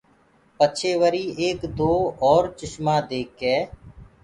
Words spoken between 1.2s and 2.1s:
ايڪ دو